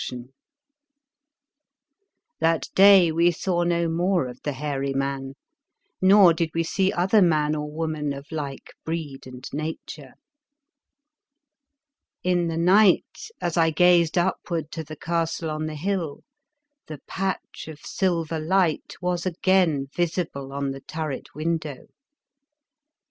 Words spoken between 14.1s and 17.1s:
upward to the castle on the hill, the